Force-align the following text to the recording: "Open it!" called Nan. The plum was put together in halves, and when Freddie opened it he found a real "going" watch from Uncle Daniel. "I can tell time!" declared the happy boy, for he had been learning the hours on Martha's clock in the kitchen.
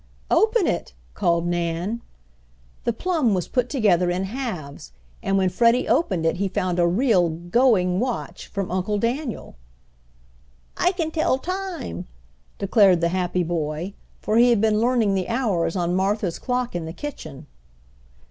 "Open 0.31 0.65
it!" 0.65 0.95
called 1.13 1.45
Nan. 1.45 2.01
The 2.85 2.91
plum 2.91 3.35
was 3.35 3.47
put 3.47 3.69
together 3.69 4.09
in 4.09 4.23
halves, 4.23 4.93
and 5.21 5.37
when 5.37 5.49
Freddie 5.49 5.87
opened 5.87 6.25
it 6.25 6.37
he 6.37 6.47
found 6.47 6.79
a 6.79 6.87
real 6.87 7.29
"going" 7.29 7.99
watch 7.99 8.47
from 8.47 8.71
Uncle 8.71 8.97
Daniel. 8.97 9.57
"I 10.75 10.91
can 10.93 11.11
tell 11.11 11.37
time!" 11.37 12.07
declared 12.57 12.99
the 12.99 13.09
happy 13.09 13.43
boy, 13.43 13.93
for 14.19 14.37
he 14.37 14.49
had 14.49 14.59
been 14.59 14.79
learning 14.81 15.13
the 15.13 15.29
hours 15.29 15.75
on 15.75 15.93
Martha's 15.95 16.39
clock 16.39 16.75
in 16.75 16.85
the 16.85 16.93
kitchen. 16.93 17.45